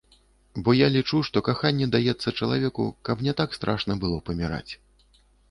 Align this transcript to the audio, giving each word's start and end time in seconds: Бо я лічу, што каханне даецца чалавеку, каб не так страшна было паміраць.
Бо 0.69 0.73
я 0.77 0.87
лічу, 0.95 1.19
што 1.27 1.43
каханне 1.47 1.87
даецца 1.97 2.33
чалавеку, 2.39 2.87
каб 3.11 3.23
не 3.29 3.37
так 3.43 3.55
страшна 3.59 4.01
было 4.07 4.17
паміраць. 4.33 4.71